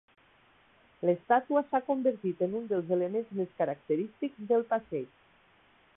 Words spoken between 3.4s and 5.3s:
més característics del passeig.